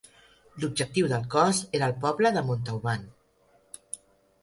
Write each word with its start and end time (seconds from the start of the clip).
L’objectiu 0.63 1.09
del 1.11 1.27
Cos 1.35 1.61
era 1.81 1.91
el 1.91 1.95
poble 2.07 2.35
de 2.39 2.45
Montauban. 2.51 3.09